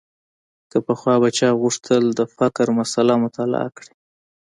[0.71, 3.93] که پخوا به چا غوښتل د فقر مسأله مطالعه کړي.